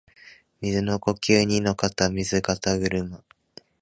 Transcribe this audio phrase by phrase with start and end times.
[0.61, 3.23] 水の呼吸弐ノ型水車（にのかたみずぐるま）